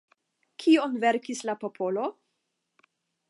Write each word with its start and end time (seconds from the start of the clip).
Kion 0.63 0.95
verkis 1.03 1.43
la 1.49 1.57
popolo? 1.65 2.07